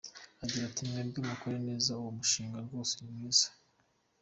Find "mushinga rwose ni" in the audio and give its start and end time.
2.17-3.09